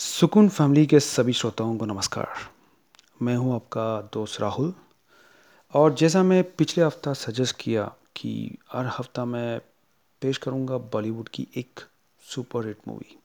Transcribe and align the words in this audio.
सुकून 0.00 0.48
फैमिली 0.48 0.86
के 0.86 1.00
सभी 1.00 1.32
श्रोताओं 1.32 1.76
को 1.78 1.84
नमस्कार। 1.84 2.28
मैं 3.22 3.36
हूँ 3.36 3.54
आपका 3.54 4.00
दोस्त 4.14 4.40
राहुल। 4.40 4.72
और 5.74 5.94
जैसा 5.94 6.22
मैं 6.22 6.42
पिछले 6.56 6.84
हफ़्ता 6.84 7.12
सजेस्ट 7.12 7.56
किया 7.60 7.84
कि 8.16 8.58
हर 8.72 8.86
हफ़्ता 8.86 9.24
मैं 9.24 9.60
पेश 10.22 10.38
करूँगा 10.38 10.78
बॉलीवुड 10.78 11.28
की 11.28 11.46
एक 11.56 11.80
सुपर 12.22 12.66
हिट 12.66 12.78
मूवी 12.88 13.18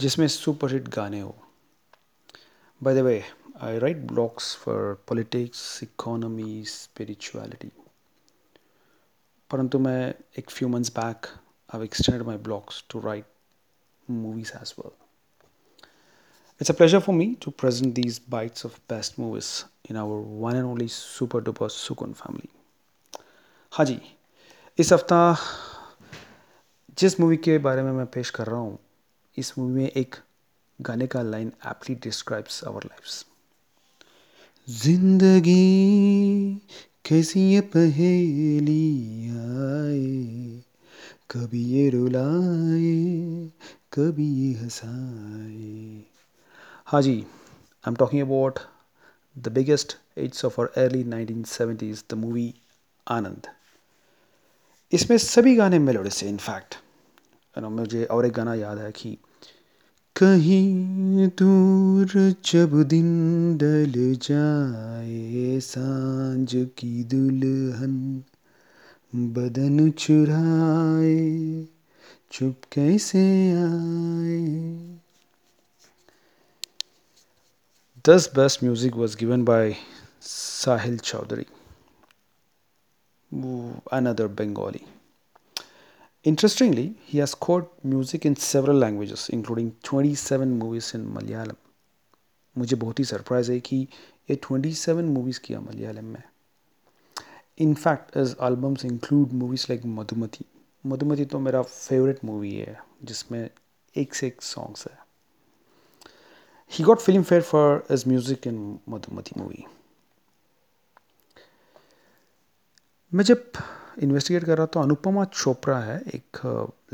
जिसमें 0.00 0.28
सुपर 0.28 0.72
हिट 0.72 0.88
गाने 0.88 1.20
हो। 1.20 1.34
By 2.82 2.94
the 2.94 2.98
way 2.98 3.24
I 3.62 3.78
write 3.78 4.06
blogs 4.12 4.56
for 4.56 5.04
politics 5.08 5.82
economy 5.82 6.64
spirituality 6.64 7.72
परंतु 9.50 9.78
मैं 9.78 10.14
एक 10.38 10.50
few 10.50 10.68
months 10.68 10.90
back 10.90 11.26
I 11.74 11.84
extended 11.84 12.26
my 12.26 12.36
blogs 12.36 12.84
to 12.90 13.00
write 13.00 13.24
movies 14.08 14.50
as 14.62 14.78
well. 14.78 14.92
It's 16.60 16.68
a 16.68 16.74
pleasure 16.74 17.00
for 17.00 17.14
me 17.14 17.36
to 17.36 17.50
present 17.50 17.94
these 17.94 18.18
bites 18.18 18.64
of 18.64 18.78
best 18.86 19.18
movies 19.18 19.64
in 19.88 19.96
our 19.96 20.16
one 20.20 20.56
and 20.56 20.66
only 20.66 20.88
super 20.88 21.40
duper 21.40 21.68
सुकून 21.68 22.12
family 22.12 22.48
हाँ 23.72 23.86
जी 23.86 23.98
इस 24.78 24.92
हफ़्ता 24.92 25.36
जिस 26.98 27.18
movie 27.20 27.36
के 27.46 27.56
बारे 27.66 27.82
में 27.82 27.92
मैं 27.92 28.06
पेश 28.16 28.30
कर 28.30 28.46
रहा 28.46 28.58
हूँ, 28.60 28.78
इस 29.38 29.52
मूवी 29.58 29.72
में 29.72 29.88
एक 29.88 30.16
गाने 30.78 31.06
का 31.06 31.22
line 31.22 31.52
aptly 31.66 31.94
describes 32.04 32.62
our 32.64 32.84
lives 32.84 33.24
ज़िंदगी 34.68 36.54
कैसी 37.08 37.40
ये 37.52 37.60
पहेली 37.76 38.84
आए, 39.30 40.62
कभी 41.30 41.64
ये 41.72 41.88
रुलाए, 41.90 43.50
कभी 43.92 44.28
ये 44.42 44.52
हंसाए। 44.60 46.04
हाँ 46.90 47.02
जी 47.02 47.12
I 47.12 47.88
am 47.88 47.94
talking 47.94 48.22
about 48.22 48.58
the 49.38 49.48
biggest 49.48 49.96
ads 50.18 50.44
of 50.44 50.60
our 50.60 50.66
early 50.66 51.04
1970s 51.04 52.04
the 52.10 52.14
movie 52.14 52.54
Anand 53.08 53.46
इसमें 54.92 55.18
सभी 55.18 55.56
गाने 55.56 55.78
मेलोडी 55.78 56.10
से 56.10 56.28
इनफैक्ट 56.28 56.74
मुझे 57.58 58.04
और 58.04 58.26
एक 58.26 58.32
गाना 58.32 58.54
याद 58.54 58.78
है 58.78 58.92
कि 58.92 59.18
कहीं 60.16 61.28
दूर 61.28 62.06
जब 62.44 62.82
दिन 62.82 63.58
डल 63.58 63.92
जाए, 64.22 65.60
साँझ 65.60 66.48
की 66.54 67.04
दुल्हन 67.04 68.24
बदन 69.14 69.90
चुराए 69.90 71.66
चुप 72.32 72.56
कैसे 72.72 73.52
आए? 73.52 74.89
This 78.06 78.30
best 78.34 78.62
music 78.64 78.94
was 78.96 79.16
given 79.18 79.44
by 79.44 79.74
Sahil 80.22 80.98
Chaudhary. 80.98 81.44
Another 83.92 84.26
Bengali 84.38 84.80
Interestingly, 86.24 86.84
he 87.08 87.18
has 87.18 87.34
music 87.86 88.26
in 88.26 88.34
several 88.34 88.80
languages 88.80 89.26
including 89.34 89.70
twenty 89.84 90.14
seven 90.16 90.48
movies 90.48 90.90
in 90.96 91.06
Malayalam 91.14 91.56
मुझे 92.56 92.76
बहुत 92.76 92.98
ही 92.98 93.04
सरप्राइज़ 93.04 93.52
है 93.52 93.58
कि 93.60 93.76
ये 94.30 94.36
27 94.36 95.04
मूवीज़ 95.04 95.40
किया 95.44 95.60
मलयालम 95.60 96.04
में। 96.04 96.22
In 97.58 97.74
fact 97.74 98.16
is 98.16 98.34
albums 98.42 98.84
include 98.84 99.32
movies 99.32 99.66
like 99.70 99.86
Madhumati 99.98 100.44
Madhumati 100.84 101.24
तो 101.24 101.38
मेरा 101.38 101.62
favourite 101.62 102.24
movie 102.24 102.54
है 102.54 102.78
जिसमें 103.04 103.48
एक 103.96 104.14
से 104.14 104.26
एक 104.26 104.42
सॉन्ग्स 104.42 104.86
है। 104.86 104.98
Got 106.78 106.98
Filmfare 107.22 107.42
for 107.42 107.86
is 107.90 108.08
music 108.08 108.46
in 108.46 108.80
Madhumati 108.88 109.40
movie 109.40 109.66
मैं 113.14 113.24
जब 113.24 113.52
इन्वेस्टिगेट 114.02 114.44
कर 114.44 114.58
रहा 114.58 114.66
था 114.66 114.82
अनुपमा 114.82 115.24
चोपड़ा 115.24 115.78
है 115.78 116.02
एक 116.14 116.36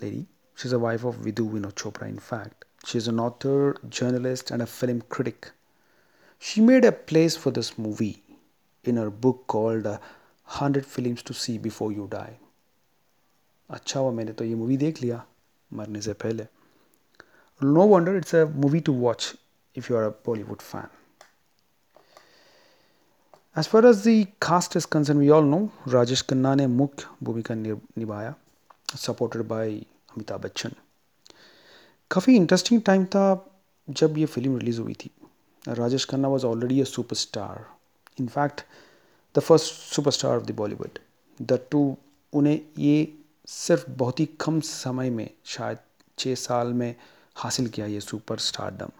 lady 0.03 0.27
she 0.57 0.69
is 0.69 0.75
a 0.75 0.79
wife 0.79 1.05
of 1.05 1.17
Vidhu 1.17 1.49
Vinod 1.49 1.73
Chopra 1.73 2.09
in 2.09 2.19
fact 2.19 2.65
she 2.87 2.99
is 2.99 3.11
an 3.11 3.21
author 3.21 3.75
journalist 3.85 4.53
and 4.53 4.63
a 4.63 4.65
film 4.65 4.99
critic 4.99 5.47
she 6.41 6.61
made 6.61 6.87
a 6.87 6.91
place 6.91 7.39
for 7.39 7.53
this 7.53 7.81
movie 7.81 8.23
in 8.89 8.99
her 8.99 9.09
book 9.09 9.45
called 9.49 9.87
hundred 10.61 10.85
100 10.85 10.91
Films 10.97 11.23
to 11.23 11.35
See 11.35 11.59
Before 11.59 11.97
You 11.99 12.09
Die. 12.15 12.35
अच्छा 13.71 14.01
हुआ, 14.01 14.11
मैंने 14.11 14.33
तो 14.33 14.45
ये 14.45 14.55
movie 14.55 14.77
देख 14.77 15.03
लिया, 15.03 15.25
मरने 15.73 16.01
से 16.01 16.13
पहले। 16.13 16.47
No 17.63 17.87
wonder 17.87 18.17
it's 18.17 18.35
a 18.35 18.45
movie 18.45 18.81
to 18.81 18.93
watch 18.93 19.37
if 19.77 19.93
you 19.93 19.99
are 19.99 20.05
a 20.05 20.15
Bollywood 20.27 20.61
fan 20.63 20.89
as 23.57 23.69
far 23.69 23.87
as 23.87 23.97
the 23.99 24.23
cast 24.43 24.77
is 24.77 24.87
concern 24.93 25.19
we 25.19 25.29
all 25.31 25.45
know 25.47 25.59
Rajesh 25.89 26.23
Khanna 26.23 26.55
ने 26.55 26.67
मुख्य 26.73 27.07
भूमिका 27.23 27.55
निभाया 27.55 28.35
सपोर्टेड 28.97 29.43
बाय 29.49 29.71
अमिताभ 29.71 30.41
बच्चन 30.41 30.73
काफ़ी 32.11 32.35
इंटरेस्टिंग 32.37 32.83
टाइम 32.83 33.05
था 33.15 33.25
जब 33.89 34.19
ये 34.19 34.27
फ़िल्म 34.27 34.59
रिलीज़ 34.59 34.81
हुई 34.81 34.95
थी 34.95 35.11
Rajesh 35.65 36.05
Khanna 36.05 36.29
was 36.29 36.47
already 36.47 36.81
a 36.81 36.85
superstar 36.87 37.65
in fact 38.21 38.61
the 39.35 39.41
first 39.41 39.73
superstar 39.95 40.37
of 40.37 40.45
the 40.45 40.55
Bollywood 40.57 40.99
the 41.39 41.61
two 41.71 41.83
उन्हें 42.33 42.61
ये 42.79 42.97
सिर्फ़ 43.49 43.91
बहुत 43.91 44.21
ही 44.21 44.27
कम 44.41 44.61
समय 44.67 45.11
में 45.11 45.29
शायद 45.47 45.79
छः 46.19 46.35
साल 46.37 46.73
में 46.75 46.95
हासिल 47.37 47.69
किया 47.69 47.87
ये 47.87 48.01
सुपर 48.03 48.39
स्टारडम 48.41 48.91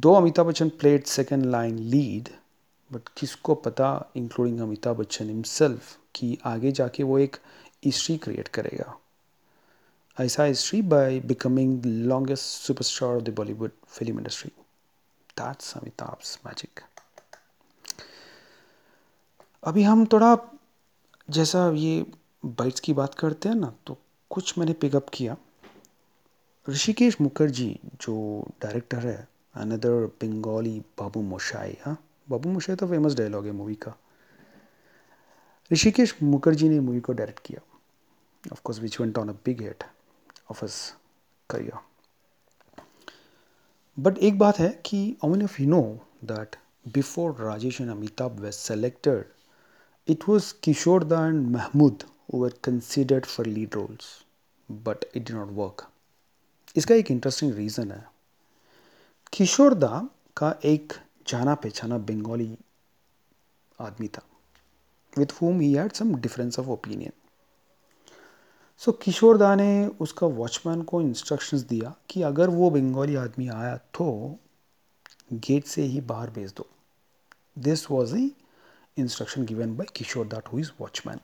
दो 0.00 0.12
Amitabh 0.14 0.46
Bachchan 0.46 0.68
played 0.68 1.04
second 1.04 1.44
line 1.46 1.78
lead 1.78 2.28
but 2.90 3.08
किसको 3.16 3.54
पता 3.54 3.88
इंक्लूडिंग 4.16 4.60
अमिताभ 4.60 4.96
बच्चन 4.96 5.28
हिमसेल्फ 5.28 5.96
कि 6.14 6.38
आगे 6.44 6.70
जाके 6.72 7.02
वो 7.02 7.18
एक 7.18 7.36
हिस्ट्री 7.84 8.16
क्रिएट 8.16 8.48
करेगा। 8.48 8.96
ऐसा 10.18 10.44
history 10.44 10.80
by 10.82 11.18
becoming 11.20 11.80
the 11.82 11.86
longest 11.86 12.44
superstar 12.44 13.16
of 13.16 13.22
the 13.22 13.34
Bollywood 13.34 13.70
film 13.88 14.18
industry 14.18 14.50
that's 15.38 15.76
Amitabh 15.76 16.22
magic 16.46 16.80
अभी 19.62 19.82
हम 19.82 20.04
थोड़ा, 20.06 20.36
जैसा 21.30 21.68
ये 21.70 22.06
बाइट्स 22.44 22.80
की 22.80 22.92
बात 22.92 23.14
करते 23.14 23.48
हैं 23.48 23.56
ना 23.56 23.72
तो 23.86 23.98
कुछ 24.30 24.56
मैंने 24.58 24.72
पिकअप 24.72 25.08
किया। 25.08 25.36
ऋषिकेश 26.68 27.20
मुखर्जी, 27.20 27.78
जो 28.00 28.46
डायरेक्टर 28.62 28.98
है 28.98 29.28
अनदर 29.54 30.06
बंगाली 30.06 30.80
बाबू 30.98 31.22
मोशाई 31.22 31.76
हाँ 31.84 31.96
बाबू 32.30 32.48
मोशाई 32.48 32.76
तो 32.76 32.86
फ़ेमस 32.86 33.14
डायलॉग 33.14 33.46
है 33.46 33.52
मूवी 33.52 33.74
का। 33.74 33.96
ऋषिकेश 35.72 36.14
मुखर्जी 36.22 36.68
ने 36.68 36.80
मूवी 36.80 37.00
को 37.00 37.12
डायरेक्ट 37.12 37.40
किया। 37.46 37.60
Of 38.52 38.60
course 38.64 38.80
which 38.80 39.00
went 39.00 39.18
on 39.18 39.28
a 39.28 39.32
big 39.32 39.62
hit 39.62 39.84
of 40.50 40.64
his 40.64 40.94
career 41.50 41.78
but 44.00 44.18
एक 44.18 44.38
बात 44.38 44.58
है 44.58 44.82
कि 44.86 45.16
oven 45.24 45.42
if 45.42 45.62
you 45.62 45.68
know 45.68 45.82
that 46.24 46.56
before 46.94 47.34
Rajesh 47.40 47.80
and 47.80 47.90
Amitabh 47.90 48.40
way 48.40 48.52
selected 48.52 49.24
It 50.08 50.26
was 50.26 50.46
Kishorda 50.62 51.28
and 51.28 51.52
Mahmood 51.52 52.04
who 52.26 52.38
were 52.38 52.50
considered 52.50 53.26
for 53.26 53.44
lead 53.44 53.76
roles, 53.76 54.24
but 54.68 55.04
it 55.14 55.24
did 55.24 55.36
not 55.36 55.52
work. 55.52 55.84
इसका 56.76 56.94
एक 56.94 57.10
interesting 57.10 57.54
reason 57.54 57.90
है। 57.90 58.04
किशोरदा 59.32 60.08
का 60.36 60.60
एक 60.64 60.92
जाना 61.28 61.54
पहचाना 61.54 61.98
बंगाली 61.98 62.58
आदमी 63.80 64.08
था 64.08 64.22
with 65.18 65.26
whom 65.26 65.60
he 65.60 65.72
had 65.74 65.92
some 65.92 66.14
difference 66.14 66.58
of 66.58 66.66
opinion 66.66 67.12
so 68.78 68.92
Kishorda 68.92 69.54
ने 69.54 69.86
उसका 69.86 70.26
वॉचमैन 70.26 70.82
को 70.82 71.00
इंस्ट्रक्शंस 71.02 71.60
दिया 71.60 71.94
कि 72.08 72.22
अगर 72.22 72.50
वो 72.50 72.70
बंगाली 72.70 73.16
आदमी 73.16 73.48
आया 73.48 73.76
तो 73.76 74.36
गेट 75.32 75.64
से 75.64 75.82
ही 75.82 76.00
बाहर 76.00 76.30
भेज 76.30 76.52
दो। 76.56 76.66
This 77.58 77.90
was 77.90 78.16
the 78.16 78.32
instruction 78.96 79.44
given 79.44 79.76
by 79.76 79.86
Kishore 79.96 80.26
that 80.26 80.48
who 80.52 80.58
is 80.58 80.70
watchman 80.80 81.20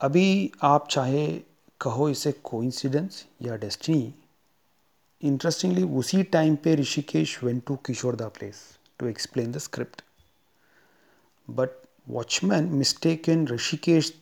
अभी 0.00 0.52
आप 0.62 0.88
चाहे 0.88 1.42
कहो 1.80 2.08
इसे 2.08 2.32
कोइंसिडेंस 2.32 3.26
या 3.42 3.56
डेस्टिनी 3.56 4.14
इंटरेस्टिंगली 5.22 5.82
उसी 5.98 6.22
टाइम 6.32 6.56
पे 6.56 6.74
Rishikesh 6.76 7.42
went 7.44 7.62
to 7.66 7.76
Kishore 7.86 8.16
da 8.16 8.28
place 8.28 8.62
to 8.98 9.06
explain 9.06 9.52
the 9.52 9.58
script 9.58 10.02
but 11.48 11.70
watchman 12.08 12.68
mistake 12.74 13.28
in 13.28 13.46
Rishikesh 13.48 14.12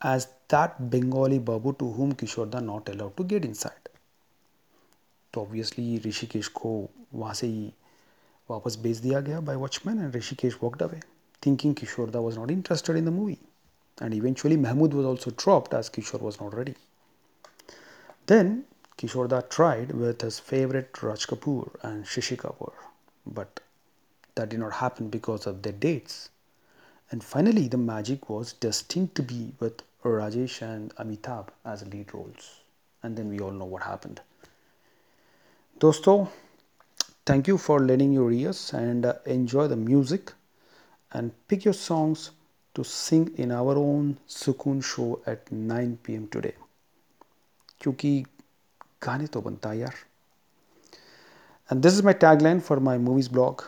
as 0.00 0.26
that 0.50 0.80
Bengali 0.92 1.38
babu 1.48 1.72
to 1.72 1.90
whom 1.92 2.12
Kishore 2.20 2.48
da 2.48 2.60
not 2.60 2.90
allowed 2.90 3.14
to 3.16 3.24
get 3.24 3.44
inside 3.54 3.88
तो 5.34 5.40
obviously 5.40 5.98
Rishikesh 6.06 6.48
को 6.60 6.70
वहाँ 7.14 7.34
से 7.34 7.46
ही 7.46 7.72
वापस 8.48 8.76
भेज 8.82 8.98
दिया 8.98 9.20
गया 9.20 9.40
by 9.40 9.56
watchman 9.56 9.98
and 9.98 10.16
Rishikesh 10.16 10.58
walked 10.62 10.82
away 10.82 11.00
thinking 11.42 11.74
Kishorda 11.74 12.20
was 12.20 12.38
not 12.38 12.50
interested 12.50 12.96
in 12.96 13.04
the 13.04 13.08
movie 13.08 13.38
and 13.98 14.14
eventually 14.14 14.56
Mahmood 14.56 14.94
was 14.94 15.06
also 15.06 15.30
dropped 15.34 15.74
as 15.74 15.88
Kishore 15.88 16.20
was 16.20 16.36
not 16.42 16.54
ready 16.54 16.74
then 18.28 18.62
Kishore 18.97 19.27
Da 19.27 19.41
tried 19.41 19.91
with 19.91 20.21
his 20.21 20.39
favorite 20.39 21.01
Raj 21.01 21.25
Kapoor 21.27 21.71
and 21.81 22.05
Shishi 22.05 22.37
Kapoor, 22.37 22.73
but 23.25 23.59
that 24.35 24.49
did 24.49 24.59
not 24.59 24.73
happen 24.73 25.09
because 25.09 25.47
of 25.47 25.61
their 25.61 25.73
dates. 25.73 26.29
And 27.09 27.23
finally, 27.23 27.67
the 27.67 27.77
magic 27.77 28.29
was 28.29 28.53
destined 28.53 29.15
to 29.15 29.23
be 29.23 29.53
with 29.59 29.81
Rajesh 30.03 30.61
and 30.61 30.95
Amitabh 30.95 31.49
as 31.65 31.85
lead 31.87 32.13
roles. 32.13 32.61
And 33.03 33.17
then 33.17 33.29
we 33.29 33.39
all 33.39 33.51
know 33.51 33.65
what 33.65 33.83
happened. 33.83 34.21
Dosto, 35.79 36.29
thank 37.25 37.47
you 37.47 37.57
for 37.57 37.79
lending 37.79 38.13
your 38.13 38.31
ears 38.31 38.71
and 38.73 39.05
uh, 39.05 39.15
enjoy 39.25 39.67
the 39.67 39.75
music 39.75 40.33
and 41.11 41.31
pick 41.47 41.65
your 41.65 41.73
songs 41.73 42.31
to 42.75 42.83
sing 42.83 43.33
in 43.37 43.51
our 43.51 43.75
own 43.75 44.17
Sukoon 44.27 44.83
show 44.83 45.21
at 45.25 45.51
9 45.51 45.97
pm 46.03 46.27
today. 46.27 46.53
क्योंकि 47.81 48.25
गाने 49.02 49.26
तो 49.26 49.40
बनता 49.40 49.70
है 49.70 49.78
यार। 49.78 49.94
And 51.70 51.82
this 51.82 51.92
is 51.92 52.02
my 52.02 52.14
tag 52.14 52.42
line 52.42 52.60
for 52.60 52.78
my 52.78 52.98
movies 52.98 53.30
blog 53.30 53.62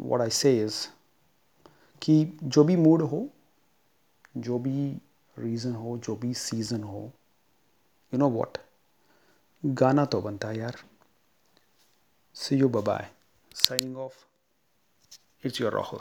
what 0.00 0.20
I 0.20 0.30
say 0.30 0.56
is 0.62 0.86
कि 2.02 2.38
जो 2.44 2.64
भी 2.64 2.76
mood 2.76 3.02
हो, 3.02 3.28
जो 4.36 4.58
भी 4.58 5.00
रीज़न 5.36 5.74
हो, 5.74 5.98
जो 5.98 6.16
भी 6.16 6.34
सीज़न 6.34 6.82
हो 6.82 7.10
यू 8.12 8.18
नो 8.18 8.28
वॉट 8.30 8.58
गाना 9.62 10.04
तो 10.04 10.20
बनता 10.22 10.48
है 10.48 10.58
यार। 10.58 10.76
See 12.36 12.56
you 12.56 12.68
bye 12.68 13.10
signing 13.54 13.96
off 13.98 14.24
it's 15.44 15.60
your 15.60 15.72
Rahul 15.72 16.00